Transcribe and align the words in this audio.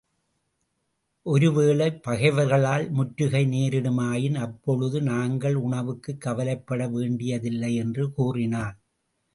ஒரு 1.25 1.53
வேளை 1.53 1.87
பகைவர்களால் 2.07 2.89
முற்றுகை 2.89 3.43
நேரிடுமாயின் 3.45 4.37
அப்பொழுது 4.37 5.01
நாங்கள் 5.01 5.55
உணவுக்குக் 5.55 6.21
கவலைப்பட 6.21 6.87
வேண்டியதில்லை 6.87 7.75
என்று 7.75 8.13
கூறினான். 8.13 8.77